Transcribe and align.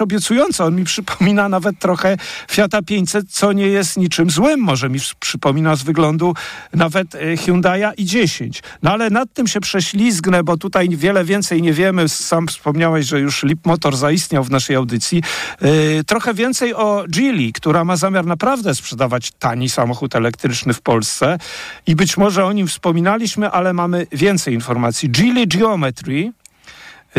obiecująco. 0.00 0.64
On 0.64 0.76
mi 0.76 0.84
przypomina 0.84 1.48
nawet 1.48 1.78
trochę 1.78 2.16
Fiata 2.50 2.82
500, 2.82 3.30
co 3.30 3.52
nie 3.52 3.66
jest 3.66 3.96
niczym 3.96 4.30
złym. 4.30 4.60
Może 4.60 4.88
mi 4.88 4.98
przypomina 5.20 5.76
z 5.76 5.82
wyglądu 5.82 6.34
nawet 6.72 7.14
e, 7.14 7.18
Hyundai'a 7.36 7.92
i 7.96 8.04
10. 8.04 8.62
No 8.82 8.92
ale 8.92 9.10
nad 9.10 9.32
tym 9.32 9.46
się 9.46 9.60
prześlizgnę, 9.60 10.44
bo 10.44 10.56
tutaj 10.56 10.88
wiele 10.88 11.24
więcej 11.24 11.62
nie 11.62 11.72
wiemy. 11.72 12.08
Sam 12.08 12.46
wspomniałeś, 12.46 13.06
że 13.06 13.20
już 13.20 13.42
Lip 13.42 13.66
Motor 13.66 13.96
zaistniał 13.96 14.44
w 14.44 14.50
naszej 14.50 14.76
audycji. 14.76 15.22
Yy, 15.60 16.04
trochę 16.06 16.34
więcej 16.34 16.74
o 16.74 17.04
Geely, 17.08 17.52
która 17.52 17.84
ma 17.84 17.96
zamiar 17.96 18.26
naprawdę 18.26 18.74
sprzedawać 18.74 19.32
tani 19.38 19.68
samochód 19.68 20.16
elektryczny 20.16 20.74
w 20.74 20.80
Polsce 20.80 21.38
i 21.86 21.96
być 21.96 22.16
może 22.16 22.44
o 22.44 22.52
nim 22.52 22.68
wspominaliśmy, 22.68 23.50
ale 23.50 23.72
mamy 23.72 24.06
więcej 24.12 24.54
informacji. 24.54 25.10
Geely 25.10 25.46
Geometry 25.46 26.32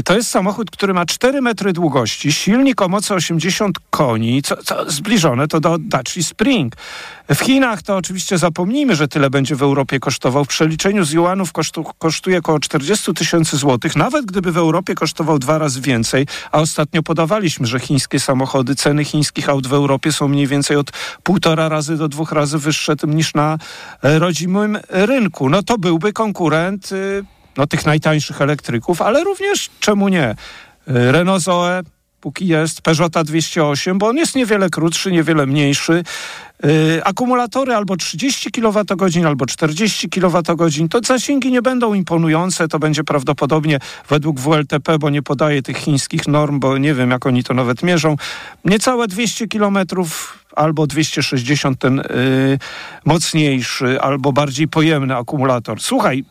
to 0.04 0.16
jest 0.16 0.30
samochód, 0.30 0.72
który 0.72 0.94
ma 0.94 1.06
4 1.06 1.42
metry 1.42 1.74
długości, 1.74 2.32
silnik 2.32 2.82
o 2.82 2.90
mocy 2.90 3.14
80 3.14 3.78
koni, 3.90 4.42
co, 4.42 4.64
co 4.64 4.92
zbliżone 4.92 5.48
to 5.48 5.60
do 5.60 5.78
Dacia 5.80 6.24
Spring. 6.24 6.76
W 7.36 7.40
Chinach 7.40 7.82
to 7.82 7.96
oczywiście 7.96 8.38
zapomnijmy, 8.38 8.96
że 8.96 9.08
tyle 9.08 9.30
będzie 9.30 9.56
w 9.56 9.62
Europie 9.62 10.00
kosztował. 10.00 10.46
W 10.46 10.48
przeliczeniu 10.48 11.04
z 11.04 11.12
juanów 11.12 11.52
kosztu, 11.52 11.86
kosztuje 11.98 12.38
około 12.38 12.60
40 12.60 13.14
tysięcy 13.14 13.58
złotych, 13.58 13.96
nawet 13.96 14.26
gdyby 14.26 14.52
w 14.52 14.58
Europie 14.58 14.96
kosztował 14.96 15.40
dwa 15.40 15.58
razy 15.58 15.82
więcej, 15.82 16.28
a 16.52 16.60
ostatnio 16.60 17.04
podawaliśmy, 17.04 17.68
że 17.68 17.80
chińskie 17.80 18.20
samochody, 18.20 18.76
ceny 18.76 19.06
chińskich 19.06 19.50
aut 19.50 19.68
w 19.68 19.74
Europie 19.74 20.12
są 20.12 20.28
mniej 20.28 20.48
więcej 20.48 20.78
od 20.78 20.92
półtora 21.24 21.70
razy 21.70 21.98
do 21.98 22.08
dwóch 22.08 22.32
razy 22.32 22.58
wyższe 22.58 22.96
tym 22.96 23.14
niż 23.14 23.34
na 23.34 23.58
e, 24.04 24.20
rodzimym 24.20 24.78
rynku. 24.90 25.50
No 25.50 25.64
to 25.64 25.78
byłby 25.78 26.14
konkurent 26.14 26.92
y, 26.92 27.24
no, 27.58 27.68
tych 27.68 27.86
najtańszych 27.86 28.42
elektryków, 28.42 29.02
ale 29.02 29.24
również, 29.24 29.70
czemu 29.80 30.08
nie, 30.08 30.30
y, 30.32 30.36
Renault 31.12 31.44
Zoe, 31.44 31.82
póki 32.26 32.48
jest, 32.48 32.82
Peugeota 32.82 33.24
208, 33.24 33.98
bo 33.98 34.08
on 34.08 34.18
jest 34.18 34.36
niewiele 34.36 34.70
krótszy, 34.70 35.12
niewiele 35.12 35.46
mniejszy. 35.46 36.04
Yy, 36.64 37.04
akumulatory 37.04 37.76
albo 37.76 37.98
30 37.98 38.52
kWh, 38.52 39.26
albo 39.26 39.46
40 39.46 40.10
kWh, 40.10 40.90
to 40.90 41.00
zasięgi 41.04 41.52
nie 41.52 41.62
będą 41.62 41.94
imponujące, 41.94 42.68
to 42.68 42.80
będzie 42.80 43.04
prawdopodobnie 43.04 43.80
według 44.10 44.40
WLTP, 44.40 45.00
bo 45.00 45.10
nie 45.10 45.22
podaje 45.22 45.62
tych 45.62 45.78
chińskich 45.78 46.28
norm, 46.28 46.60
bo 46.60 46.78
nie 46.78 46.94
wiem, 46.94 47.12
jak 47.12 47.26
oni 47.26 47.44
to 47.44 47.54
nawet 47.54 47.84
mierzą, 47.84 48.16
niecałe 48.66 49.08
200 49.08 49.48
km 49.48 49.78
albo 50.56 50.88
260 50.88 51.80
ten 51.80 51.96
yy, 51.96 52.60
mocniejszy, 53.06 54.02
albo 54.02 54.34
bardziej 54.34 54.68
pojemny 54.68 55.16
akumulator. 55.16 55.82
Słuchaj, 55.82 56.24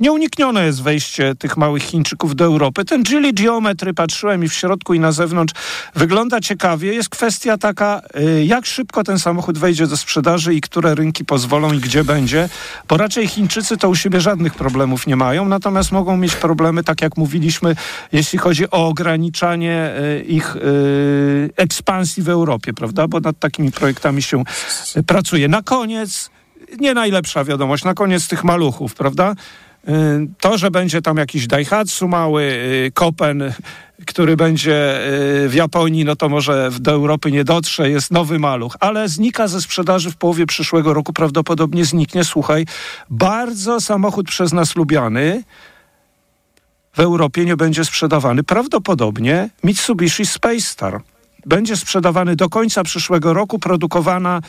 Nieuniknione 0.00 0.66
jest 0.66 0.82
wejście 0.82 1.34
tych 1.34 1.56
małych 1.56 1.82
Chińczyków 1.82 2.36
do 2.36 2.44
Europy. 2.44 2.84
Ten 2.84 3.02
Geely 3.02 3.32
Geometry, 3.32 3.94
patrzyłem 3.94 4.44
i 4.44 4.48
w 4.48 4.54
środku 4.54 4.94
i 4.94 5.00
na 5.00 5.12
zewnątrz, 5.12 5.54
wygląda 5.94 6.40
ciekawie. 6.40 6.94
Jest 6.94 7.08
kwestia 7.08 7.58
taka, 7.58 8.02
y, 8.20 8.44
jak 8.44 8.66
szybko 8.66 9.04
ten 9.04 9.18
samochód 9.18 9.58
wejdzie 9.58 9.86
do 9.86 9.96
sprzedaży 9.96 10.54
i 10.54 10.60
które 10.60 10.94
rynki 10.94 11.24
pozwolą 11.24 11.72
i 11.72 11.78
gdzie 11.78 12.04
będzie, 12.04 12.48
bo 12.88 12.96
raczej 12.96 13.28
Chińczycy 13.28 13.76
to 13.76 13.88
u 13.88 13.94
siebie 13.94 14.20
żadnych 14.20 14.54
problemów 14.54 15.06
nie 15.06 15.16
mają, 15.16 15.48
natomiast 15.48 15.92
mogą 15.92 16.16
mieć 16.16 16.34
problemy, 16.34 16.84
tak 16.84 17.02
jak 17.02 17.16
mówiliśmy, 17.16 17.76
jeśli 18.12 18.38
chodzi 18.38 18.70
o 18.70 18.88
ograniczanie 18.88 19.94
y, 20.20 20.24
ich 20.24 20.56
y, 20.56 21.50
ekspansji 21.56 22.22
w 22.22 22.28
Europie, 22.28 22.72
prawda? 22.72 23.08
Bo 23.08 23.20
nad 23.20 23.38
takimi 23.38 23.72
projektami 23.72 24.22
się 24.22 24.44
pracuje. 25.06 25.48
Na 25.48 25.62
koniec, 25.62 26.30
nie 26.78 26.94
najlepsza 26.94 27.44
wiadomość, 27.44 27.84
na 27.84 27.94
koniec 27.94 28.28
tych 28.28 28.44
maluchów, 28.44 28.94
prawda? 28.94 29.34
Y, 29.88 30.28
to, 30.40 30.58
że 30.58 30.70
będzie 30.70 31.02
tam 31.02 31.16
jakiś 31.16 31.46
Daihatsu 31.46 32.08
mały, 32.08 32.42
y, 32.42 32.90
Kopen, 32.94 33.52
który 34.06 34.36
będzie 34.36 35.00
y, 35.44 35.48
w 35.48 35.54
Japonii, 35.54 36.04
no 36.04 36.16
to 36.16 36.28
może 36.28 36.70
do 36.80 36.90
Europy 36.90 37.32
nie 37.32 37.44
dotrze, 37.44 37.90
jest 37.90 38.10
nowy 38.10 38.38
maluch, 38.38 38.76
ale 38.80 39.08
znika 39.08 39.48
ze 39.48 39.60
sprzedaży 39.60 40.10
w 40.10 40.16
połowie 40.16 40.46
przyszłego 40.46 40.94
roku, 40.94 41.12
prawdopodobnie 41.12 41.84
zniknie. 41.84 42.24
Słuchaj, 42.24 42.66
bardzo 43.10 43.80
samochód 43.80 44.26
przez 44.26 44.52
nas 44.52 44.76
lubiany, 44.76 45.42
w 46.92 47.00
Europie 47.00 47.44
nie 47.44 47.56
będzie 47.56 47.84
sprzedawany. 47.84 48.42
Prawdopodobnie 48.42 49.48
Mitsubishi 49.64 50.26
Space 50.26 50.60
Star 50.60 51.00
będzie 51.46 51.76
sprzedawany 51.76 52.36
do 52.36 52.48
końca 52.48 52.82
przyszłego 52.82 53.34
roku, 53.34 53.58
produkowana 53.58 54.40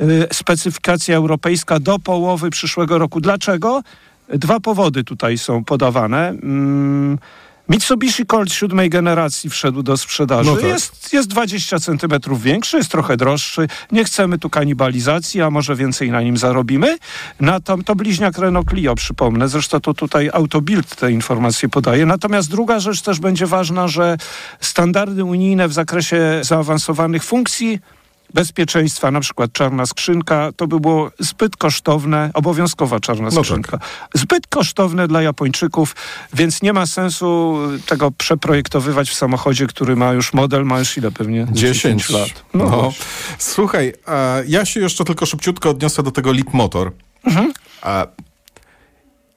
y, 0.00 0.28
specyfikacja 0.32 1.16
europejska 1.16 1.80
do 1.80 1.98
połowy 1.98 2.50
przyszłego 2.50 2.98
roku. 2.98 3.20
Dlaczego? 3.20 3.82
Dwa 4.28 4.60
powody 4.60 5.04
tutaj 5.04 5.38
są 5.38 5.64
podawane. 5.64 6.28
Mm, 6.28 7.18
Mitsubishi 7.68 8.26
Colt 8.26 8.52
siódmej 8.52 8.90
generacji 8.90 9.50
wszedł 9.50 9.82
do 9.82 9.96
sprzedaży. 9.96 10.50
No 10.50 10.56
tak. 10.56 10.64
jest, 10.64 11.12
jest 11.12 11.28
20 11.28 11.80
centymetrów 11.80 12.42
większy, 12.42 12.76
jest 12.76 12.90
trochę 12.90 13.16
droższy. 13.16 13.68
Nie 13.92 14.04
chcemy 14.04 14.38
tu 14.38 14.50
kanibalizacji, 14.50 15.42
a 15.42 15.50
może 15.50 15.76
więcej 15.76 16.10
na 16.10 16.22
nim 16.22 16.36
zarobimy. 16.36 16.98
Na 17.40 17.60
to, 17.60 17.78
to 17.84 17.94
bliźniak 17.94 18.38
Renault 18.38 18.68
Clio, 18.70 18.94
przypomnę. 18.94 19.48
Zresztą 19.48 19.80
to 19.80 19.94
tutaj 19.94 20.30
Autobild 20.32 20.96
te 20.96 21.12
informacje 21.12 21.68
podaje. 21.68 22.06
Natomiast 22.06 22.50
druga 22.50 22.80
rzecz 22.80 23.02
też 23.02 23.20
będzie 23.20 23.46
ważna, 23.46 23.88
że 23.88 24.16
standardy 24.60 25.24
unijne 25.24 25.68
w 25.68 25.72
zakresie 25.72 26.40
zaawansowanych 26.42 27.24
funkcji 27.24 27.80
bezpieczeństwa, 28.36 29.10
na 29.10 29.20
przykład 29.20 29.52
czarna 29.52 29.86
skrzynka, 29.86 30.52
to 30.56 30.66
by 30.66 30.80
było 30.80 31.10
zbyt 31.18 31.56
kosztowne, 31.56 32.30
obowiązkowa 32.34 33.00
czarna 33.00 33.28
no 33.32 33.44
skrzynka, 33.44 33.78
tak. 33.78 33.88
zbyt 34.14 34.46
kosztowne 34.46 35.08
dla 35.08 35.22
Japończyków, 35.22 35.96
więc 36.34 36.62
nie 36.62 36.72
ma 36.72 36.86
sensu 36.86 37.58
tego 37.86 38.10
przeprojektowywać 38.10 39.10
w 39.10 39.14
samochodzie, 39.14 39.66
który 39.66 39.96
ma 39.96 40.12
już 40.12 40.32
model, 40.32 40.64
ma 40.64 40.78
już 40.78 40.98
ile 40.98 41.10
pewnie? 41.10 41.46
10 41.50 42.10
lat. 42.10 42.30
No, 42.54 42.64
no. 42.64 42.92
Słuchaj, 43.38 43.92
ja 44.46 44.64
się 44.64 44.80
jeszcze 44.80 45.04
tylko 45.04 45.26
szybciutko 45.26 45.70
odniosę 45.70 46.02
do 46.02 46.10
tego 46.10 46.32
Leap 46.32 46.52
Motor. 46.52 46.92
Mhm. 47.24 47.52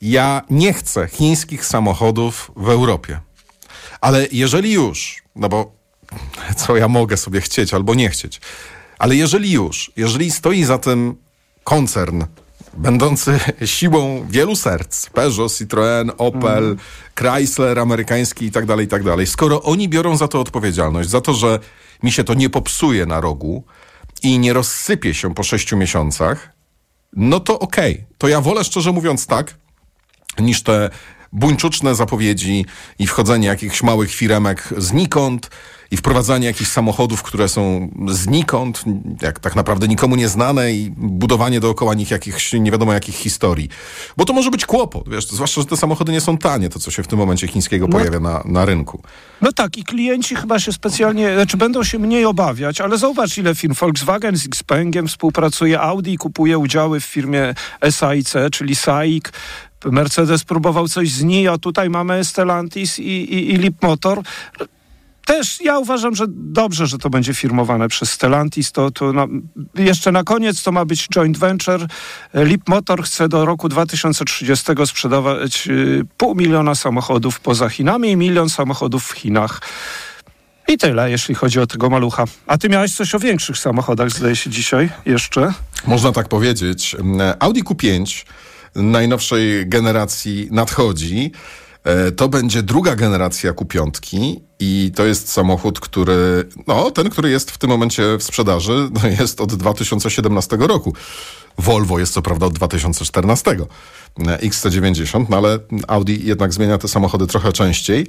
ja 0.02 0.42
nie 0.50 0.74
chcę 0.74 1.08
chińskich 1.08 1.66
samochodów 1.66 2.52
w 2.56 2.70
Europie. 2.70 3.20
Ale 4.02 4.28
jeżeli 4.32 4.72
już, 4.72 5.24
no 5.36 5.50
bo 5.50 5.72
co 6.56 6.78
ja 6.78 6.88
mogę 6.88 7.18
sobie 7.18 7.42
chcieć 7.42 7.74
albo 7.74 7.96
nie 7.96 8.10
chcieć, 8.10 8.42
ale 9.00 9.16
jeżeli 9.16 9.52
już, 9.52 9.92
jeżeli 9.96 10.32
stoi 10.32 10.64
za 10.64 10.78
tym 10.78 11.16
koncern, 11.64 12.24
będący 12.74 13.40
siłą 13.66 14.26
wielu 14.30 14.56
serc, 14.56 15.10
Peugeot, 15.10 15.52
Citroën, 15.52 16.12
Opel, 16.18 16.64
mm. 16.64 16.78
Chrysler 17.16 17.80
amerykański 17.80 18.46
i 18.46 18.52
tak 18.52 18.66
dalej, 18.66 18.86
i 18.86 18.90
tak 18.90 19.04
dalej, 19.04 19.28
skoro 19.28 19.62
oni 19.62 19.90
biorą 19.90 20.18
za 20.18 20.28
to 20.28 20.40
odpowiedzialność, 20.40 21.10
za 21.10 21.22
to, 21.22 21.34
że 21.34 21.60
mi 22.04 22.12
się 22.12 22.24
to 22.24 22.34
nie 22.34 22.50
popsuje 22.50 23.06
na 23.06 23.22
rogu 23.22 23.64
i 24.24 24.40
nie 24.40 24.54
rozsypie 24.54 25.14
się 25.14 25.34
po 25.34 25.44
sześciu 25.44 25.78
miesiącach, 25.78 26.54
no 27.14 27.40
to 27.40 27.60
okej. 27.60 27.94
Okay. 27.94 28.06
To 28.18 28.28
ja 28.28 28.42
wolę 28.42 28.64
szczerze 28.64 28.92
mówiąc 28.92 29.28
tak, 29.28 29.56
niż 30.40 30.64
te 30.64 30.90
buńczuczne 31.32 31.96
zapowiedzi 31.96 32.66
i 33.00 33.08
wchodzenie 33.08 33.48
jakichś 33.48 33.84
małych 33.84 34.12
firemek 34.12 34.74
znikąd, 34.78 35.50
i 35.92 35.98
wprowadzanie 35.98 36.48
jakichś 36.48 36.70
samochodów, 36.70 37.24
które 37.24 37.50
są 37.50 37.90
znikąd, 38.08 38.84
jak 39.22 39.40
tak 39.40 39.56
naprawdę 39.56 39.88
nikomu 39.88 40.16
nieznane 40.16 40.74
i 40.74 40.92
budowanie 40.98 41.60
dookoła 41.60 41.94
nich 41.94 42.12
jakichś 42.12 42.54
nie 42.54 42.72
wiadomo 42.72 42.94
jakich 42.94 43.16
historii. 43.16 43.70
Bo 44.18 44.26
to 44.26 44.34
może 44.34 44.52
być 44.52 44.66
kłopot, 44.66 45.10
wiesz, 45.10 45.28
zwłaszcza, 45.28 45.62
że 45.62 45.68
te 45.68 45.78
samochody 45.78 46.12
nie 46.12 46.22
są 46.22 46.38
tanie, 46.38 46.70
to 46.70 46.80
co 46.80 46.92
się 46.92 47.04
w 47.04 47.08
tym 47.08 47.20
momencie 47.20 47.48
chińskiego 47.48 47.88
no, 47.88 47.98
pojawia 47.98 48.20
na, 48.20 48.44
na 48.46 48.66
rynku. 48.66 49.02
No 49.42 49.52
tak 49.52 49.78
i 49.78 49.84
klienci 49.84 50.36
chyba 50.36 50.60
się 50.60 50.74
specjalnie, 50.74 51.34
znaczy 51.34 51.58
będą 51.58 51.84
się 51.84 52.00
mniej 52.00 52.26
obawiać, 52.26 52.82
ale 52.82 52.98
zauważ 52.98 53.38
ile 53.38 53.56
firm. 53.56 53.74
Volkswagen 53.74 54.38
z 54.38 54.46
Xpengiem 54.46 55.08
współpracuje, 55.08 55.82
Audi 55.82 56.18
kupuje 56.18 56.58
udziały 56.58 57.00
w 57.00 57.06
firmie 57.06 57.54
SAIC, 57.92 58.34
czyli 58.52 58.76
SAIC, 58.76 59.24
Mercedes 59.86 60.44
próbował 60.44 60.88
coś 60.88 61.12
z 61.12 61.24
NIO, 61.24 61.58
tutaj 61.58 61.90
mamy 61.90 62.26
Stellantis 62.26 63.00
i, 63.00 63.04
i, 63.04 63.54
i 63.54 63.58
Lip 63.58 63.84
Motor 63.84 64.22
też 65.30 65.62
ja 65.62 65.80
uważam, 65.80 66.16
że 66.16 66.26
dobrze, 66.30 66.88
że 66.88 66.98
to 66.98 67.10
będzie 67.10 67.34
firmowane 67.34 67.88
przez 67.88 68.12
Stellantis. 68.12 68.72
To, 68.72 68.92
to 68.92 69.14
jeszcze 69.76 70.12
na 70.12 70.24
koniec 70.24 70.64
to 70.64 70.72
ma 70.72 70.86
być 70.86 71.08
joint 71.08 71.38
venture. 71.38 71.88
Lip 72.34 72.70
Motor 72.70 73.04
chce 73.04 73.30
do 73.30 73.46
roku 73.46 73.70
2030 73.70 74.66
sprzedawać 74.86 75.68
y, 75.68 76.06
pół 76.18 76.36
miliona 76.36 76.76
samochodów 76.76 77.40
poza 77.40 77.70
Chinami 77.70 78.12
i 78.12 78.16
milion 78.16 78.50
samochodów 78.50 79.04
w 79.04 79.12
Chinach. 79.12 79.62
I 80.68 80.78
tyle, 80.78 81.12
jeśli 81.12 81.36
chodzi 81.36 81.60
o 81.60 81.68
tego 81.68 81.90
malucha. 81.90 82.26
A 82.48 82.58
ty 82.58 82.70
miałeś 82.70 82.96
coś 82.96 83.16
o 83.16 83.20
większych 83.20 83.58
samochodach, 83.58 84.10
zdaje 84.10 84.36
się, 84.36 84.50
dzisiaj 84.50 84.90
jeszcze? 85.06 85.54
Można 85.88 86.12
tak 86.12 86.28
powiedzieć. 86.28 86.96
Audi 87.40 87.64
Q5 87.64 88.26
najnowszej 88.76 89.68
generacji 89.68 90.48
nadchodzi. 90.52 91.32
E, 91.84 92.12
to 92.12 92.30
będzie 92.30 92.64
druga 92.64 92.96
generacja 92.96 93.52
Q5 93.52 93.92
i 94.60 94.92
to 94.96 95.06
jest 95.06 95.32
samochód, 95.32 95.80
który, 95.80 96.50
no 96.68 96.92
ten, 96.92 97.10
który 97.10 97.30
jest 97.30 97.52
w 97.52 97.58
tym 97.58 97.70
momencie 97.70 98.18
w 98.18 98.24
sprzedaży, 98.24 98.90
no 99.04 99.10
jest 99.20 99.42
od 99.42 99.56
2017 99.56 100.58
roku. 100.58 100.94
Volvo 101.58 102.00
jest 102.00 102.14
co 102.14 102.22
prawda 102.22 102.46
od 102.46 102.54
2014 102.54 103.58
XC90, 104.20 105.26
no 105.30 105.38
ale 105.38 105.60
Audi 105.88 106.26
jednak 106.26 106.54
zmienia 106.54 106.78
te 106.78 106.88
samochody 106.88 107.28
trochę 107.28 107.54
częściej. 107.54 108.08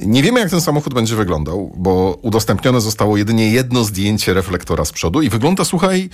Nie 0.00 0.22
wiemy, 0.22 0.40
jak 0.40 0.50
ten 0.50 0.60
samochód 0.60 0.94
będzie 0.94 1.16
wyglądał, 1.16 1.72
bo 1.76 2.18
udostępnione 2.22 2.80
zostało 2.80 3.16
jedynie 3.16 3.50
jedno 3.50 3.84
zdjęcie 3.84 4.34
reflektora 4.34 4.84
z 4.84 4.92
przodu 4.92 5.22
i 5.22 5.28
wygląda, 5.28 5.64
słuchaj, 5.64 6.10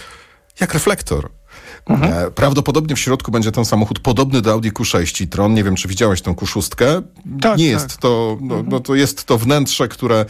jak 0.60 0.74
reflektor. 0.74 1.30
Mhm. 1.86 2.12
E, 2.12 2.30
prawdopodobnie 2.30 2.96
w 2.96 3.00
środku 3.00 3.30
będzie 3.30 3.52
ten 3.52 3.64
samochód 3.64 3.98
podobny 3.98 4.42
do 4.42 4.52
Audi 4.52 4.68
Q6 4.68 5.28
Tron. 5.28 5.54
Nie 5.54 5.64
wiem, 5.64 5.76
czy 5.76 5.88
widziałeś 5.88 6.22
tą 6.22 6.32
Q6. 6.32 6.68
Tak, 6.76 7.04
Nie 7.26 7.40
tak. 7.40 7.58
jest 7.58 7.98
to, 7.98 8.38
no, 8.40 8.54
mhm. 8.54 8.68
no, 8.68 8.80
to 8.80 8.94
jest 8.94 9.24
to 9.24 9.38
wnętrze, 9.38 9.88
które 9.88 10.26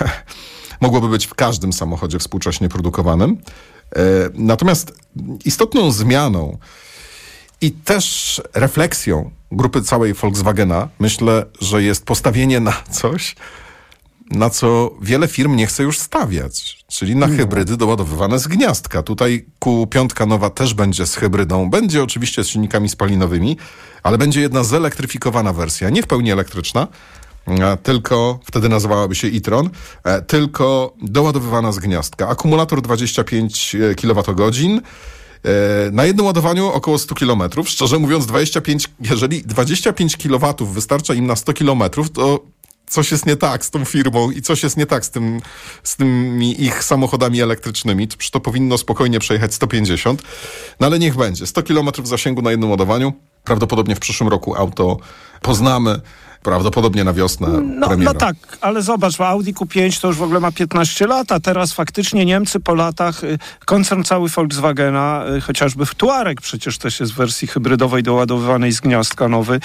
mogłoby 0.80 1.08
być 1.08 1.26
w 1.26 1.34
każdym 1.34 1.72
samochodzie 1.72 2.18
współcześnie 2.18 2.68
produkowanym. 2.68 3.38
E, 3.96 4.00
natomiast 4.34 4.92
istotną 5.44 5.90
zmianą 5.90 6.58
i 7.60 7.70
też 7.70 8.40
refleksją 8.54 9.30
grupy 9.52 9.82
całej 9.82 10.14
Volkswagena 10.14 10.88
myślę, 10.98 11.46
że 11.60 11.82
jest 11.82 12.04
postawienie 12.04 12.60
na 12.60 12.72
coś, 13.00 13.36
na 14.34 14.50
co 14.50 14.90
wiele 15.02 15.28
firm 15.28 15.56
nie 15.56 15.66
chce 15.66 15.82
już 15.82 15.98
stawiać, 15.98 16.84
czyli 16.88 17.16
na 17.16 17.26
hybrydy 17.26 17.76
doładowywane 17.76 18.38
z 18.38 18.48
gniazdka. 18.48 19.02
Tutaj 19.02 19.46
Q5 19.60 20.26
nowa 20.26 20.50
też 20.50 20.74
będzie 20.74 21.06
z 21.06 21.14
hybrydą, 21.14 21.70
będzie 21.70 22.02
oczywiście 22.02 22.44
z 22.44 22.48
silnikami 22.48 22.88
spalinowymi, 22.88 23.56
ale 24.02 24.18
będzie 24.18 24.40
jedna 24.40 24.64
zelektryfikowana 24.64 25.52
wersja, 25.52 25.90
nie 25.90 26.02
w 26.02 26.06
pełni 26.06 26.32
elektryczna, 26.32 26.86
tylko, 27.82 28.40
wtedy 28.44 28.68
nazywałaby 28.68 29.14
się 29.14 29.28
e-tron, 29.28 29.70
e, 30.04 30.22
tylko 30.22 30.94
doładowywana 31.02 31.72
z 31.72 31.78
gniazdka. 31.78 32.28
Akumulator 32.28 32.82
25 32.82 33.76
kWh, 33.96 34.82
e, 35.44 35.90
na 35.92 36.04
jednym 36.04 36.26
ładowaniu 36.26 36.66
około 36.66 36.98
100 36.98 37.14
km. 37.14 37.42
Szczerze 37.64 37.98
mówiąc, 37.98 38.26
25, 38.26 38.88
jeżeli 39.00 39.42
25 39.42 40.16
kW 40.16 40.54
wystarcza 40.66 41.14
im 41.14 41.26
na 41.26 41.36
100 41.36 41.52
km, 41.54 41.82
to 42.14 42.40
coś 42.92 43.10
jest 43.10 43.26
nie 43.26 43.36
tak 43.36 43.64
z 43.64 43.70
tą 43.70 43.84
firmą 43.84 44.30
i 44.30 44.42
coś 44.42 44.62
jest 44.62 44.76
nie 44.76 44.86
tak 44.86 45.04
z, 45.04 45.10
tym, 45.10 45.40
z 45.82 45.96
tymi 45.96 46.62
ich 46.62 46.84
samochodami 46.84 47.40
elektrycznymi. 47.40 48.08
To 48.08 48.40
powinno 48.40 48.78
spokojnie 48.78 49.18
przejechać 49.18 49.54
150, 49.54 50.22
no 50.80 50.86
ale 50.86 50.98
niech 50.98 51.16
będzie. 51.16 51.46
100 51.46 51.62
km 51.62 51.88
zasięgu 52.04 52.42
na 52.42 52.50
jednym 52.50 52.70
ładowaniu. 52.70 53.12
Prawdopodobnie 53.44 53.94
w 53.96 54.00
przyszłym 54.00 54.28
roku 54.28 54.56
auto 54.56 54.96
poznamy. 55.42 56.00
Prawdopodobnie 56.42 57.04
na 57.04 57.12
wiosnę 57.12 57.48
no, 57.48 57.88
no 57.98 58.14
tak, 58.14 58.36
ale 58.60 58.82
zobacz, 58.82 59.20
Audi 59.20 59.50
Q5 59.50 60.00
to 60.00 60.08
już 60.08 60.16
w 60.16 60.22
ogóle 60.22 60.40
ma 60.40 60.52
15 60.52 61.06
lat, 61.06 61.32
a 61.32 61.40
teraz 61.40 61.72
faktycznie 61.72 62.24
Niemcy 62.24 62.60
po 62.60 62.74
latach, 62.74 63.24
y, 63.24 63.38
koncern 63.64 64.02
cały 64.02 64.28
Volkswagena, 64.28 65.24
y, 65.36 65.40
chociażby 65.40 65.86
w 65.86 65.94
Tuareg 65.94 66.40
przecież 66.40 66.78
też 66.78 67.00
jest 67.00 67.12
w 67.12 67.16
wersji 67.16 67.48
hybrydowej 67.48 68.02
doładowywanej 68.02 68.72
z 68.72 68.80
gniazdka 68.80 69.28
nowy 69.28 69.60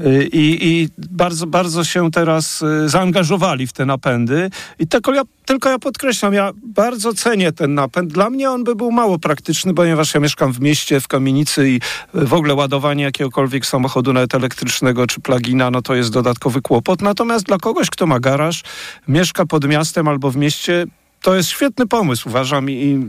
y, 0.00 0.28
i, 0.32 0.68
i 0.68 0.88
bardzo, 0.98 1.46
bardzo 1.46 1.84
się 1.84 2.10
teraz 2.10 2.64
zaangażowali 2.86 3.66
w 3.66 3.72
te 3.72 3.86
napędy 3.86 4.50
i 4.78 4.86
tylko 4.86 5.14
ja, 5.14 5.22
tylko 5.44 5.68
ja 5.68 5.78
podkreślam, 5.78 6.34
ja 6.34 6.50
bardzo 6.62 7.14
cenię 7.14 7.52
ten 7.52 7.74
napęd. 7.74 8.12
Dla 8.12 8.30
mnie 8.30 8.50
on 8.50 8.64
by 8.64 8.74
był 8.74 8.90
mało 8.90 9.18
praktyczny, 9.18 9.74
ponieważ 9.74 10.14
ja 10.14 10.20
mieszkam 10.20 10.52
w 10.52 10.60
mieście, 10.60 11.00
w 11.00 11.08
kamienicy 11.08 11.70
i 11.70 11.80
w 12.14 12.34
ogóle 12.34 12.54
ładowanie 12.54 13.04
jakiegokolwiek 13.04 13.66
samochodu 13.66 14.12
nawet 14.12 14.34
elektrycznego 14.34 15.06
czy 15.06 15.20
plugina, 15.20 15.70
no 15.70 15.82
to 15.82 15.94
jest 15.94 16.13
dodatkowy 16.14 16.62
kłopot. 16.62 17.02
Natomiast 17.02 17.46
dla 17.46 17.58
kogoś, 17.58 17.90
kto 17.90 18.06
ma 18.06 18.20
garaż, 18.20 18.62
mieszka 19.08 19.46
pod 19.46 19.68
miastem 19.68 20.08
albo 20.08 20.30
w 20.30 20.36
mieście, 20.36 20.86
to 21.22 21.34
jest 21.34 21.48
świetny 21.48 21.86
pomysł, 21.86 22.28
uważam, 22.28 22.70
i 22.70 23.06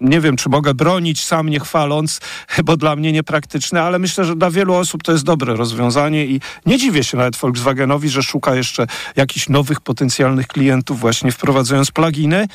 nie 0.00 0.20
wiem, 0.20 0.36
czy 0.36 0.48
mogę 0.48 0.74
bronić 0.74 1.24
sam 1.24 1.48
nie 1.48 1.60
chwaląc, 1.60 2.20
bo 2.66 2.76
dla 2.76 2.96
mnie 2.96 3.12
niepraktyczne, 3.12 3.82
ale 3.82 3.98
myślę, 3.98 4.24
że 4.24 4.36
dla 4.36 4.50
wielu 4.50 4.74
osób 4.74 5.02
to 5.02 5.12
jest 5.12 5.24
dobre 5.24 5.56
rozwiązanie 5.56 6.26
i 6.26 6.40
nie 6.66 6.78
dziwię 6.78 7.04
się 7.04 7.16
nawet 7.16 7.36
Volkswagenowi, 7.36 8.08
że 8.08 8.22
szuka 8.22 8.54
jeszcze 8.54 8.86
jakichś 9.16 9.48
nowych 9.48 9.80
potencjalnych 9.80 10.46
klientów 10.46 11.00
właśnie 11.00 11.32
wprowadzając 11.32 11.90
pluginy. 11.90 12.46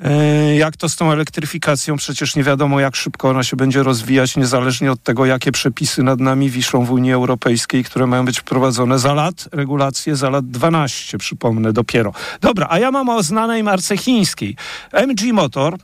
E, 0.00 0.56
jak 0.56 0.76
to 0.76 0.88
z 0.88 0.96
tą 0.96 1.12
elektryfikacją? 1.12 1.96
Przecież 1.96 2.36
nie 2.36 2.42
wiadomo, 2.42 2.80
jak 2.80 2.96
szybko 2.96 3.28
ona 3.28 3.42
się 3.42 3.56
będzie 3.56 3.82
rozwijać, 3.82 4.36
niezależnie 4.36 4.92
od 4.92 5.02
tego, 5.02 5.26
jakie 5.26 5.52
przepisy 5.52 6.02
nad 6.02 6.20
nami 6.20 6.50
wiszą 6.50 6.84
w 6.84 6.90
Unii 6.90 7.12
Europejskiej, 7.12 7.84
które 7.84 8.06
mają 8.06 8.24
być 8.24 8.40
wprowadzone 8.40 8.98
za 8.98 9.14
lat, 9.14 9.48
regulacje 9.52 10.16
za 10.16 10.30
lat 10.30 10.50
12, 10.50 11.18
przypomnę 11.18 11.72
dopiero. 11.72 12.12
Dobra, 12.40 12.66
a 12.70 12.78
ja 12.78 12.90
mam 12.90 13.08
o 13.08 13.22
znanej 13.22 13.62
marce 13.62 13.96
chińskiej. 13.96 14.56
MG 14.92 15.32
Motor, 15.32 15.78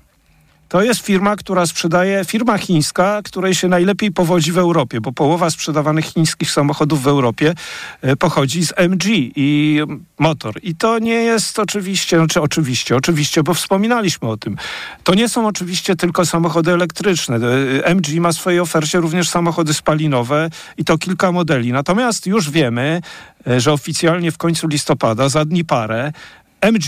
to 0.70 0.82
jest 0.82 1.00
firma, 1.00 1.36
która 1.36 1.66
sprzedaje, 1.66 2.24
firma 2.24 2.58
chińska, 2.58 3.20
której 3.24 3.54
się 3.54 3.68
najlepiej 3.68 4.12
powodzi 4.12 4.52
w 4.52 4.58
Europie, 4.58 5.00
bo 5.00 5.12
połowa 5.12 5.50
sprzedawanych 5.50 6.04
chińskich 6.04 6.50
samochodów 6.50 7.02
w 7.02 7.06
Europie 7.06 7.54
e, 8.02 8.16
pochodzi 8.16 8.66
z 8.66 8.72
MG 8.76 9.04
i 9.36 9.80
motor. 10.18 10.54
I 10.62 10.74
to 10.74 10.98
nie 10.98 11.14
jest 11.14 11.58
oczywiście, 11.58 12.16
znaczy 12.16 12.40
oczywiście, 12.40 12.96
oczywiście, 12.96 13.42
bo 13.42 13.54
wspominaliśmy 13.54 14.28
o 14.28 14.36
tym. 14.36 14.56
To 15.04 15.14
nie 15.14 15.28
są 15.28 15.46
oczywiście 15.46 15.96
tylko 15.96 16.26
samochody 16.26 16.72
elektryczne. 16.72 17.36
E, 17.36 17.86
MG 17.86 18.20
ma 18.20 18.32
w 18.32 18.36
swojej 18.36 18.60
ofercie 18.60 19.00
również 19.00 19.28
samochody 19.28 19.74
spalinowe 19.74 20.50
i 20.76 20.84
to 20.84 20.98
kilka 20.98 21.32
modeli. 21.32 21.72
Natomiast 21.72 22.26
już 22.26 22.50
wiemy, 22.50 23.02
e, 23.46 23.60
że 23.60 23.72
oficjalnie 23.72 24.32
w 24.32 24.38
końcu 24.38 24.68
listopada, 24.68 25.28
za 25.28 25.44
dni 25.44 25.64
parę, 25.64 26.12
MG 26.60 26.86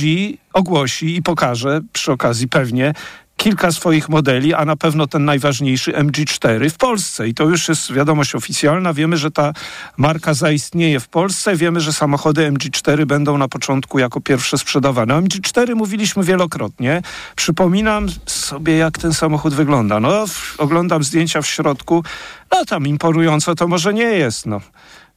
ogłosi 0.53 1.17
i 1.17 1.23
pokaże 1.23 1.81
przy 1.93 2.13
okazji 2.13 2.49
pewnie 2.49 2.95
kilka 3.43 3.73
swoich 3.73 4.09
modeli, 4.09 4.55
a 4.55 4.65
na 4.65 4.77
pewno 4.77 5.07
ten 5.07 5.25
najważniejszy 5.25 5.93
MG4 5.93 6.71
w 6.71 6.77
Polsce. 6.77 7.29
I 7.29 7.35
to 7.35 7.45
już 7.45 7.69
jest 7.69 7.93
wiadomość 7.93 8.35
oficjalna. 8.35 8.93
Wiemy, 8.93 9.17
że 9.17 9.31
ta 9.31 9.53
marka 9.97 10.35
zaistnieje 10.35 11.01
w 11.01 11.09
Polsce. 11.09 11.57
Wiemy, 11.57 11.81
że 11.81 11.93
samochody 11.93 12.53
MG4 12.53 13.05
będą 13.05 13.39
na 13.39 13.49
początku 13.49 13.99
jako 13.99 14.21
pierwsze 14.21 14.59
sprzedawane. 14.59 15.15
O 15.15 15.21
MG4 15.21 15.75
mówiliśmy 15.75 16.25
wielokrotnie. 16.25 17.03
Przypominam 17.37 18.07
sobie, 18.27 18.77
jak 18.77 18.99
ten 18.99 19.13
samochód 19.13 19.55
wygląda. 19.55 20.01
No, 20.01 20.25
oglądam 20.59 21.05
zdjęcia 21.05 21.43
w 21.43 21.47
środku. 21.47 22.05
No 22.53 22.65
tam 22.65 22.87
imponująco 22.87 23.55
to 23.55 23.69
może 23.69 23.95
nie 23.95 24.05
jest. 24.05 24.47
No. 24.47 24.61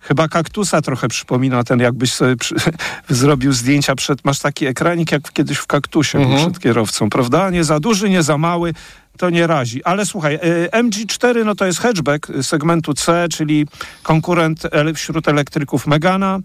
Chyba 0.08 0.28
kaktusa 0.28 0.82
trochę 0.82 1.08
przypomina 1.08 1.64
ten, 1.64 1.80
jakbyś 1.80 2.14
sobie 2.14 2.36
przy, 2.36 2.56
zrobił 3.10 3.54
zdjęcia 3.54 3.96
przed, 3.96 4.26
masz 4.26 4.40
taki 4.40 4.66
ekranik 4.66 5.12
jak 5.12 5.32
kiedyś 5.34 5.58
w 5.58 5.68
kaktusie 5.68 6.20
mhm. 6.20 6.38
przed 6.38 6.60
kierowcą, 6.60 7.10
prawda? 7.10 7.50
Nie 7.50 7.64
za 7.64 7.80
duży, 7.80 8.10
nie 8.10 8.24
za 8.24 8.38
mały, 8.38 8.74
to 9.18 9.30
nie 9.30 9.48
razi. 9.48 9.84
Ale 9.84 10.06
słuchaj, 10.06 10.36
y, 10.36 10.70
MG4 10.72 11.46
no 11.46 11.56
to 11.56 11.66
jest 11.66 11.80
hatchback 11.80 12.28
segmentu 12.42 12.94
C, 12.94 13.28
czyli 13.32 13.68
konkurent 14.04 14.64
wśród 14.96 15.28
elektryków 15.28 15.88
Megana, 15.88 16.40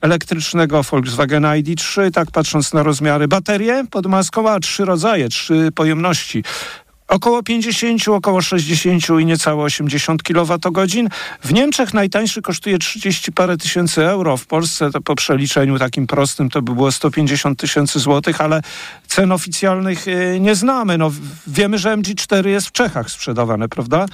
elektrycznego 0.00 0.82
Volkswagen 0.82 1.42
ID3, 1.42 2.10
tak 2.10 2.30
patrząc 2.30 2.72
na 2.72 2.82
rozmiary. 2.82 3.28
Baterie 3.28 3.84
pod 3.90 4.06
maską, 4.06 4.50
a 4.50 4.60
trzy 4.60 4.84
rodzaje, 4.84 5.28
trzy 5.28 5.68
pojemności. 5.74 6.44
Około 7.08 7.42
50, 7.42 8.08
około 8.08 8.42
60 8.42 9.02
i 9.20 9.24
niecałe 9.26 9.64
80 9.64 10.22
kWh. 10.22 11.08
W 11.44 11.52
Niemczech 11.52 11.94
najtańszy 11.94 12.42
kosztuje 12.42 12.78
30 12.78 13.32
parę 13.32 13.56
tysięcy 13.56 14.06
euro. 14.08 14.36
W 14.36 14.46
Polsce 14.46 14.90
to 14.90 15.00
po 15.00 15.14
przeliczeniu 15.14 15.78
takim 15.78 16.06
prostym 16.06 16.50
to 16.50 16.62
by 16.62 16.74
było 16.74 16.92
150 16.92 17.58
tysięcy 17.60 18.00
złotych, 18.00 18.40
ale 18.40 18.60
cen 19.06 19.32
oficjalnych 19.32 20.08
y, 20.08 20.38
nie 20.40 20.54
znamy. 20.54 20.98
No, 20.98 21.12
wiemy, 21.46 21.78
że 21.78 21.96
MG4 21.96 22.46
jest 22.46 22.66
w 22.66 22.72
Czechach 22.72 23.10
sprzedawane, 23.10 23.68
prawda? 23.68 24.06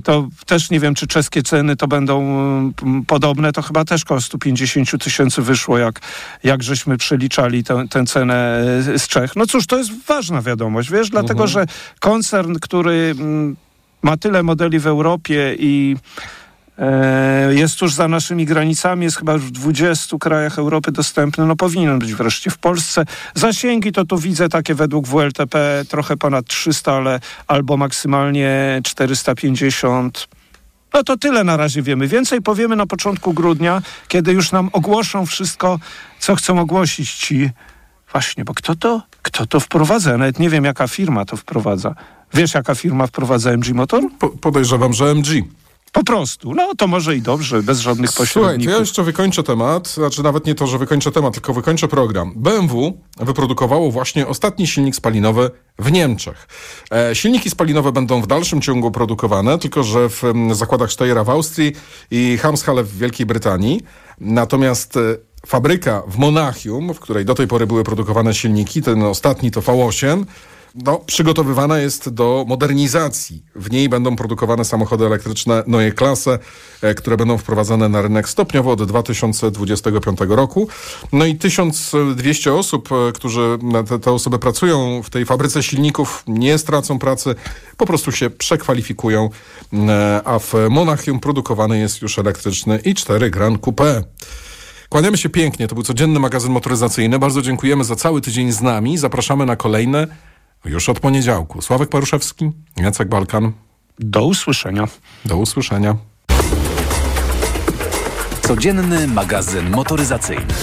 To 0.00 0.28
też 0.46 0.70
nie 0.70 0.80
wiem, 0.80 0.94
czy 0.94 1.06
czeskie 1.06 1.42
ceny 1.42 1.76
to 1.76 1.88
będą 1.88 2.20
mm, 2.22 3.04
podobne, 3.06 3.52
to 3.52 3.62
chyba 3.62 3.84
też 3.84 4.04
koło 4.04 4.20
150 4.20 5.04
tysięcy 5.04 5.42
wyszło, 5.42 5.78
jak, 5.78 6.00
jak 6.44 6.62
żeśmy 6.62 6.98
przeliczali 6.98 7.64
tę, 7.64 7.88
tę 7.90 8.04
cenę 8.04 8.64
e, 8.94 8.98
z 8.98 9.08
Czech. 9.08 9.36
No 9.36 9.46
cóż, 9.46 9.66
to 9.66 9.78
jest 9.78 10.06
ważna 10.06 10.42
wiadomość, 10.42 10.90
wiesz, 10.90 11.10
dlatego, 11.10 11.44
mhm. 11.44 11.48
że 11.48 11.66
koncern, 12.00 12.54
który 12.54 13.14
mm, 13.18 13.56
ma 14.02 14.16
tyle 14.16 14.42
modeli 14.42 14.78
w 14.78 14.86
Europie 14.86 15.56
i 15.58 15.96
jest 17.50 17.78
tuż 17.78 17.94
za 17.94 18.08
naszymi 18.08 18.46
granicami, 18.46 19.04
jest 19.04 19.16
chyba 19.16 19.32
już 19.32 19.42
w 19.42 19.50
20 19.50 20.18
krajach 20.18 20.58
Europy 20.58 20.92
dostępny, 20.92 21.46
no 21.46 21.56
powinien 21.56 21.98
być 21.98 22.14
wreszcie 22.14 22.50
w 22.50 22.58
Polsce. 22.58 23.04
Zasięgi 23.34 23.92
to 23.92 24.04
tu 24.04 24.18
widzę 24.18 24.48
takie 24.48 24.74
według 24.74 25.06
WLTP 25.06 25.84
trochę 25.88 26.16
ponad 26.16 26.46
300, 26.46 26.92
ale 26.92 27.20
albo 27.46 27.76
maksymalnie 27.76 28.80
450. 28.84 30.28
No 30.94 31.02
to 31.02 31.16
tyle 31.16 31.44
na 31.44 31.56
razie 31.56 31.82
wiemy. 31.82 32.08
Więcej 32.08 32.42
powiemy 32.42 32.76
na 32.76 32.86
początku 32.86 33.32
grudnia, 33.32 33.82
kiedy 34.08 34.32
już 34.32 34.52
nam 34.52 34.70
ogłoszą 34.72 35.26
wszystko, 35.26 35.78
co 36.18 36.34
chcą 36.36 36.60
ogłosić 36.60 37.12
ci. 37.12 37.50
Właśnie, 38.12 38.44
bo 38.44 38.54
kto 38.54 38.76
to, 38.76 39.02
kto 39.22 39.46
to 39.46 39.60
wprowadza? 39.60 40.18
nawet 40.18 40.38
nie 40.38 40.50
wiem, 40.50 40.64
jaka 40.64 40.88
firma 40.88 41.24
to 41.24 41.36
wprowadza. 41.36 41.94
Wiesz, 42.34 42.54
jaka 42.54 42.74
firma 42.74 43.06
wprowadza 43.06 43.50
MG 43.50 43.74
Motor? 43.74 44.02
Po, 44.18 44.28
podejrzewam, 44.28 44.92
że 44.92 45.04
MG. 45.04 45.28
Po 45.92 46.04
prostu. 46.04 46.54
No 46.54 46.74
to 46.74 46.86
może 46.86 47.16
i 47.16 47.22
dobrze, 47.22 47.62
bez 47.62 47.80
żadnych 47.80 48.12
pośredników. 48.12 48.32
Słuchaj, 48.32 48.64
to 48.64 48.70
ja 48.70 48.78
jeszcze 48.78 49.02
wykończę 49.02 49.42
temat, 49.42 49.88
znaczy 49.88 50.22
nawet 50.22 50.46
nie 50.46 50.54
to, 50.54 50.66
że 50.66 50.78
wykończę 50.78 51.12
temat, 51.12 51.34
tylko 51.34 51.52
wykończę 51.52 51.88
program. 51.88 52.32
BMW 52.36 52.98
wyprodukowało 53.16 53.90
właśnie 53.90 54.26
ostatni 54.26 54.66
silnik 54.66 54.96
spalinowy 54.96 55.50
w 55.78 55.92
Niemczech. 55.92 56.48
E, 56.92 57.14
silniki 57.14 57.50
spalinowe 57.50 57.92
będą 57.92 58.22
w 58.22 58.26
dalszym 58.26 58.60
ciągu 58.60 58.90
produkowane, 58.90 59.58
tylko 59.58 59.82
że 59.82 60.08
w 60.08 60.24
m, 60.24 60.54
zakładach 60.54 60.92
Steyra 60.92 61.24
w 61.24 61.30
Austrii 61.30 61.72
i 62.10 62.38
Hamshalle 62.38 62.82
w 62.82 62.98
Wielkiej 62.98 63.26
Brytanii. 63.26 63.80
Natomiast 64.20 64.96
e, 64.96 65.00
fabryka 65.46 66.02
w 66.08 66.18
Monachium, 66.18 66.94
w 66.94 67.00
której 67.00 67.24
do 67.24 67.34
tej 67.34 67.46
pory 67.46 67.66
były 67.66 67.84
produkowane 67.84 68.34
silniki, 68.34 68.82
ten 68.82 69.02
ostatni 69.02 69.50
to 69.50 69.60
V8, 69.60 70.24
no, 70.74 70.98
przygotowywana 70.98 71.78
jest 71.78 72.08
do 72.08 72.44
modernizacji. 72.48 73.44
W 73.54 73.70
niej 73.70 73.88
będą 73.88 74.16
produkowane 74.16 74.64
samochody 74.64 75.06
elektryczne 75.06 75.62
Neue 75.66 75.92
Klasse, 75.92 76.38
e, 76.82 76.94
które 76.94 77.16
będą 77.16 77.38
wprowadzane 77.38 77.88
na 77.88 78.02
rynek 78.02 78.28
stopniowo 78.28 78.70
od 78.70 78.84
2025 78.84 80.18
roku. 80.28 80.68
No 81.12 81.24
i 81.24 81.36
1200 81.36 82.54
osób, 82.54 82.88
e, 82.92 83.12
którzy, 83.12 83.58
te, 83.88 83.98
te 83.98 84.12
osoby 84.12 84.38
pracują 84.38 85.02
w 85.02 85.10
tej 85.10 85.24
fabryce 85.24 85.62
silników, 85.62 86.24
nie 86.26 86.58
stracą 86.58 86.98
pracy, 86.98 87.34
po 87.76 87.86
prostu 87.86 88.12
się 88.12 88.30
przekwalifikują, 88.30 89.30
e, 89.72 90.20
a 90.24 90.38
w 90.38 90.54
Monachium 90.70 91.20
produkowany 91.20 91.78
jest 91.78 92.02
już 92.02 92.18
elektryczny 92.18 92.78
i4 92.78 93.30
Grand 93.30 93.60
Coupe. 93.60 94.02
Kłaniamy 94.88 95.18
się 95.18 95.28
pięknie. 95.28 95.68
To 95.68 95.74
był 95.74 95.84
codzienny 95.84 96.20
magazyn 96.20 96.52
motoryzacyjny. 96.52 97.18
Bardzo 97.18 97.42
dziękujemy 97.42 97.84
za 97.84 97.96
cały 97.96 98.20
tydzień 98.20 98.52
z 98.52 98.60
nami. 98.60 98.98
Zapraszamy 98.98 99.46
na 99.46 99.56
kolejne 99.56 100.06
już 100.64 100.88
od 100.88 101.00
poniedziałku. 101.00 101.62
Sławek 101.62 101.88
Paruszewski, 101.88 102.50
Jacek 102.76 103.08
Balkan. 103.08 103.52
Do 103.98 104.24
usłyszenia. 104.24 104.88
Do 105.24 105.36
usłyszenia. 105.36 105.96
Codzienny 108.42 109.06
magazyn 109.08 109.70
motoryzacyjny. 109.70 110.54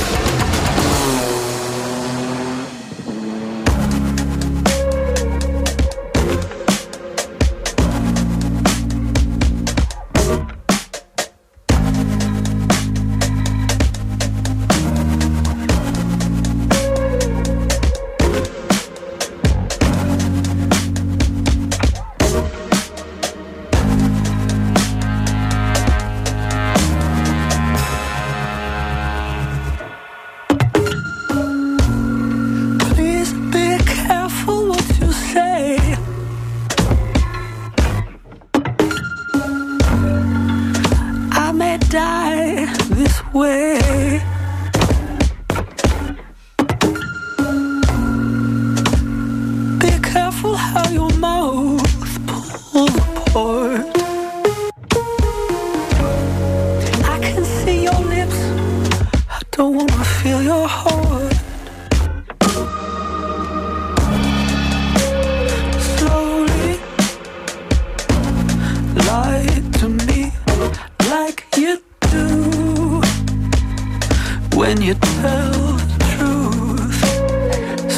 You 74.90 74.96
tell 74.96 75.52
the 75.82 75.98
truth. 76.14 77.02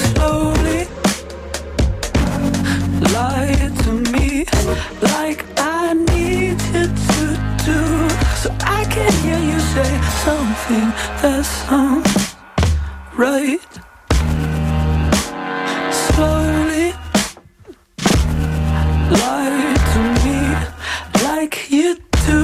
Slowly 0.04 0.82
lie 3.14 3.72
to 3.84 3.92
me 4.12 4.46
like 5.02 5.46
I 5.58 5.94
need 5.94 6.60
you 6.74 6.88
to 7.12 7.24
do, 7.68 7.80
so 8.42 8.50
I 8.60 8.84
can 8.90 9.12
hear 9.24 9.40
you 9.52 9.60
say 9.74 9.92
something 10.26 10.88
that 11.22 11.46
sounds 11.46 12.36
right. 13.16 13.72
Slowly 16.04 16.88
lie 19.22 19.76
to 19.94 20.00
me 20.26 20.40
like 21.24 21.72
you 21.72 21.96
do. 22.28 22.44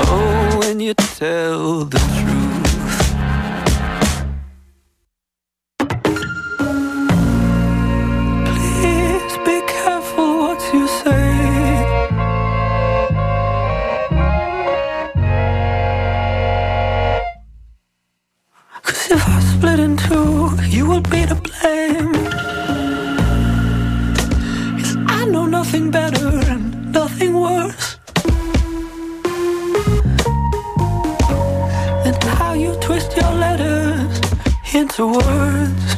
Oh, 0.00 0.60
when 0.60 0.78
you 0.78 0.94
tell 0.94 1.84
the 1.84 1.98
truth. 1.98 2.67
Into 34.74 35.06
words. 35.06 35.97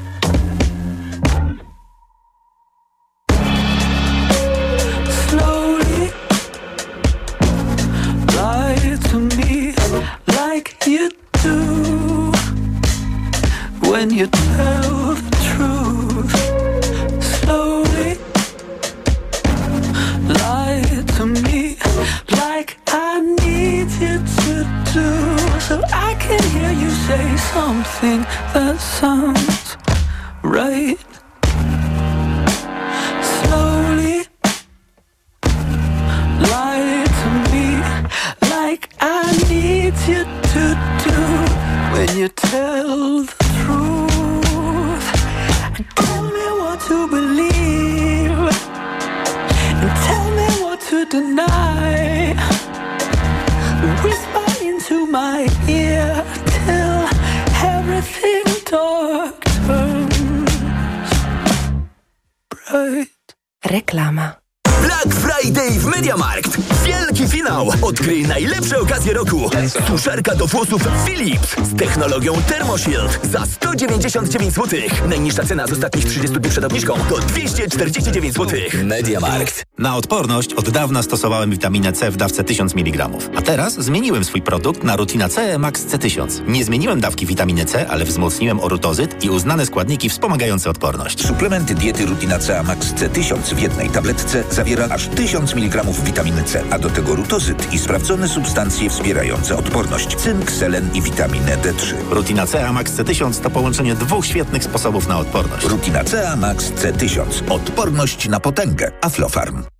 MediaMarkt. 66.00 66.59
Wielki 66.85 67.28
finał. 67.28 67.69
Odkryj 67.83 68.23
najlepsze 68.23 68.80
okazje 68.80 69.12
roku. 69.12 69.50
Suszarka 69.88 70.35
do 70.35 70.47
włosów 70.47 70.83
Philips 71.07 71.57
z 71.62 71.76
technologią 71.76 72.42
ThermoShield 72.42 73.21
za 73.33 73.47
199 73.47 74.54
zł. 74.54 74.80
Najniższa 75.09 75.45
cena 75.45 75.66
z 75.66 75.73
ostatnich 75.73 76.04
30 76.04 76.40
dni 76.40 76.50
przed 76.50 76.64
obniżką 76.64 76.95
to 77.09 77.19
249 77.19 78.35
zł. 78.35 78.61
MediaMarkt. 78.85 79.64
Na 79.78 79.97
odporność 79.97 80.54
od 80.54 80.71
dawna 80.71 81.02
stosowałem 81.02 81.50
witaminę 81.50 81.92
C 81.92 82.11
w 82.11 82.16
dawce 82.16 82.45
1000 82.45 82.75
mg. 82.75 83.09
A 83.37 83.42
teraz 83.42 83.75
zmieniłem 83.75 84.25
swój 84.25 84.42
produkt 84.42 84.85
na 84.85 84.97
Rutina 84.97 85.28
C 85.28 85.59
Max 85.59 85.87
C1000. 85.87 86.49
Nie 86.49 86.64
zmieniłem 86.64 87.00
dawki 87.00 87.26
witaminy 87.26 87.64
C, 87.64 87.88
ale 87.88 88.04
wzmocniłem 88.04 88.61
orutozyt 88.61 89.25
i 89.25 89.30
uznane 89.30 89.66
składniki 89.66 90.09
wspomagające 90.09 90.71
odporność. 90.71 91.26
Suplementy 91.26 91.75
diety 91.75 92.07
Rutina 92.07 92.38
C 92.38 92.62
Max 92.62 92.87
C1000 92.95 93.54
w 93.54 93.59
jednej 93.59 93.90
tabletce 93.90 94.45
zawiera 94.50 94.88
aż 94.90 95.09
1000 95.09 95.54
mg 95.54 95.89
witaminy 95.99 96.44
C, 96.44 96.62
a 96.70 96.78
do 96.78 96.90
tego 96.90 97.16
rutozyt 97.16 97.73
i 97.73 97.78
sprawdzone 97.78 98.28
substancje 98.28 98.90
wspierające 98.90 99.56
odporność, 99.56 100.16
cynk, 100.16 100.50
selen 100.50 100.90
i 100.94 101.02
witaminę 101.02 101.56
D3. 101.56 101.94
Rutina 102.11 102.47
C 102.47 102.73
Max 102.73 102.92
C1000 102.92 103.40
to 103.40 103.50
połączenie 103.50 103.94
dwóch 103.94 104.26
świetnych 104.26 104.64
sposobów 104.64 105.09
na 105.09 105.18
odporność. 105.18 105.66
Rutina 105.66 106.04
C 106.04 106.37
Max 106.37 106.73
C1000. 106.73 107.52
Odporność 107.52 108.28
na 108.28 108.40
potęgę. 108.40 108.92
Aflofarm. 109.00 109.80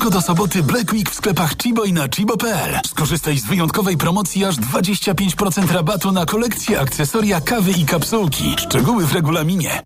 Tylko 0.00 0.14
do 0.14 0.20
soboty 0.20 0.62
Black 0.62 0.92
Week 0.92 1.10
w 1.10 1.14
sklepach 1.14 1.56
Chibo 1.56 1.84
i 1.84 1.92
na 1.92 2.08
chibo.pl. 2.08 2.80
Skorzystaj 2.86 3.38
z 3.38 3.46
wyjątkowej 3.46 3.96
promocji 3.96 4.44
aż 4.44 4.56
25% 4.56 5.72
rabatu 5.72 6.12
na 6.12 6.26
kolekcję, 6.26 6.80
akcesoria, 6.80 7.40
kawy 7.40 7.70
i 7.70 7.84
kapsułki. 7.84 8.56
Szczegóły 8.58 9.06
w 9.06 9.12
regulaminie. 9.12 9.82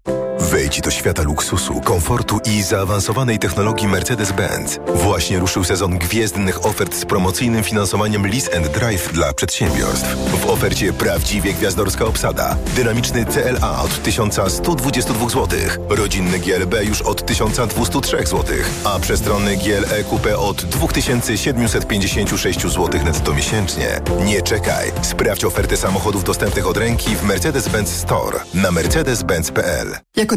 Wejdź 0.54 0.80
do 0.80 0.90
świata 0.90 1.22
luksusu, 1.22 1.80
komfortu 1.80 2.40
i 2.44 2.62
zaawansowanej 2.62 3.38
technologii 3.38 3.88
Mercedes-Benz. 3.88 4.78
Właśnie 4.94 5.38
ruszył 5.38 5.64
sezon 5.64 5.98
gwiezdnych 5.98 6.66
ofert 6.66 6.94
z 6.94 7.04
promocyjnym 7.04 7.64
finansowaniem 7.64 8.26
Lease 8.26 8.56
and 8.56 8.68
Drive 8.68 9.12
dla 9.12 9.32
przedsiębiorstw. 9.32 10.16
W 10.16 10.50
ofercie 10.50 10.92
prawdziwie 10.92 11.52
gwiazdorska 11.52 12.04
obsada. 12.04 12.56
Dynamiczny 12.76 13.26
CLA 13.26 13.82
od 13.82 14.02
1122 14.02 15.28
zł. 15.28 15.58
Rodzinny 15.88 16.38
GLB 16.38 16.74
już 16.82 17.02
od 17.02 17.26
1203 17.26 18.16
zł. 18.16 18.44
A 18.84 18.98
przestronny 18.98 19.56
GLE 19.56 20.04
Coupe 20.10 20.38
od 20.38 20.64
2756 20.64 22.60
zł 22.62 22.88
netto 23.04 23.34
miesięcznie. 23.34 24.00
Nie 24.24 24.42
czekaj. 24.42 24.92
Sprawdź 25.02 25.44
ofertę 25.44 25.76
samochodów 25.76 26.24
dostępnych 26.24 26.66
od 26.66 26.76
ręki 26.76 27.16
w 27.16 27.22
Mercedes-Benz 27.22 27.86
Store 27.86 28.40
na 28.54 28.70
mercedes-benz.pl. 28.70 29.96
Jako 30.16 30.36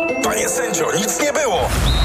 Panie 0.23 0.49
sędzio, 0.49 0.91
nic 0.97 1.19
nie 1.21 1.33
było! 1.33 1.59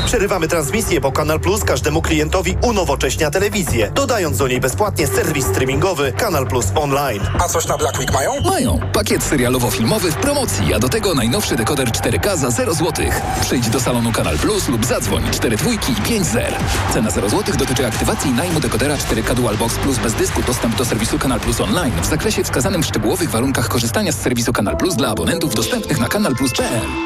Przerywamy 0.07 0.49
transmisję, 0.49 1.01
bo 1.01 1.13
Kanal 1.13 1.41
Plus 1.41 1.65
każdemu 1.65 2.03
klientowi 2.03 2.57
unowocześnia 2.63 3.31
telewizję, 3.31 3.91
dodając 3.95 4.39
do 4.39 4.49
niej 4.49 4.61
bezpłatnie 4.61 5.07
serwis 5.07 5.47
streamingowy 5.47 6.13
Kanal 6.13 6.47
Plus 6.47 6.67
Online. 6.75 7.21
A 7.39 7.49
coś 7.49 7.67
na 7.67 7.79
Black 7.79 7.99
Week 7.99 8.13
mają? 8.13 8.41
Mają. 8.41 8.81
Pakiet 8.93 9.23
serialowo-filmowy 9.23 10.11
w 10.11 10.17
promocji, 10.17 10.75
a 10.75 10.79
do 10.79 10.89
tego 10.89 11.15
najnowszy 11.15 11.57
dekoder 11.57 11.89
4K 11.89 12.37
za 12.37 12.51
0 12.51 12.75
zł. 12.75 13.07
Przyjdź 13.41 13.69
do 13.71 13.81
salonu 13.81 14.13
Kanal 14.13 14.39
Plus 14.39 14.69
lub 14.69 14.85
zadzwoń 14.87 15.23
4 15.31 15.57
dwójki 15.57 15.93
i 15.93 15.97
5 15.97 16.27
zer. 16.27 16.55
Cena 16.93 17.11
0 17.11 17.29
zł 17.29 17.55
dotyczy 17.59 17.87
aktywacji 17.87 18.31
najmu 18.31 18.61
dekodera 18.61 18.97
4K 18.97 19.35
Dual 19.35 19.57
Box 19.57 19.75
Plus 19.75 19.99
bez 19.99 20.15
dysku. 20.15 20.43
Dostęp 20.47 20.77
do 20.77 20.85
serwisu 20.85 21.19
Kanal 21.19 21.41
Plus 21.41 21.61
Online 21.61 22.03
w 22.03 22.07
zakresie 22.07 22.45
wskazanym 22.45 22.83
w 22.83 22.87
szczegółowych 22.87 23.31
warunkach 23.31 23.69
korzystania 23.69 24.13
z 24.13 24.21
serwisu 24.21 24.53
Kanal 24.53 24.77
Plus 24.77 24.97
dla 24.97 25.09
abonentów 25.09 25.55
dostępnych 25.55 26.01
na 26.01 26.09
kanalplus.pl. 26.09 27.06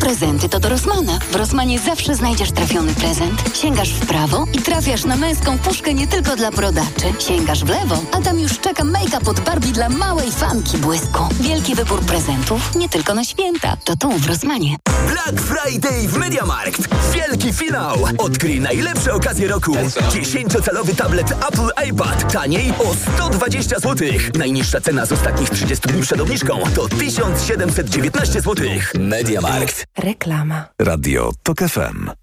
Prezenty 0.00 0.48
to 0.48 0.60
do 0.60 0.68
Rossmana. 0.68 1.18
W 1.30 1.36
Rossmanie 1.36 1.78
zawsze 1.78 2.14
znajdziesz 2.14 2.52
trafiony 2.52 2.94
prezent. 2.94 3.56
Sięgasz 3.56 3.90
w 3.90 4.06
prawo 4.06 4.46
i 4.52 4.58
trafiasz 4.58 5.04
na 5.04 5.16
męską 5.16 5.58
puszkę 5.58 5.94
nie 5.94 6.06
tylko 6.06 6.36
dla 6.36 6.50
brodaczy. 6.50 7.12
Sięgasz 7.18 7.64
w 7.64 7.68
lewo, 7.68 8.02
a 8.12 8.20
tam 8.20 8.40
już 8.40 8.58
czeka 8.58 8.84
make-up 8.84 9.30
od 9.30 9.40
Barbie 9.40 9.72
dla 9.72 9.88
małej 9.88 10.32
fanki 10.32 10.78
błysku. 10.78 11.28
Wielki 11.40 11.74
wybór 11.74 12.00
prezentów, 12.00 12.76
nie 12.76 12.88
tylko 12.88 13.14
na 13.14 13.24
święta. 13.24 13.76
To 13.84 13.96
tu 13.96 14.10
w 14.10 14.26
Rossmanie. 14.26 14.76
Black 15.08 15.40
Friday 15.40 16.08
w 16.08 16.16
MediaMarkt. 16.16 16.88
Wielki 17.14 17.52
finał. 17.52 17.96
Odkryj 18.18 18.60
najlepsze 18.60 19.14
okazje 19.14 19.48
roku. 19.48 19.72
10-calowy 20.10 20.94
tablet 20.96 21.30
Apple 21.30 21.88
iPad. 21.88 22.32
Taniej 22.32 22.72
o 22.78 22.94
120 23.14 23.78
zł. 23.78 24.08
Najniższa 24.38 24.80
cena 24.80 25.06
z 25.06 25.12
ostatnich 25.12 25.50
30 25.50 25.88
dni 25.88 26.02
przed 26.02 26.20
obniżką 26.20 26.58
to 26.74 26.88
1719 26.88 28.40
zł. 28.40 28.66
MediaMarkt. 28.98 29.89
Reklama. 29.96 30.70
Radio 30.78 31.32
TOK 31.42 31.60
FM. 31.68 32.19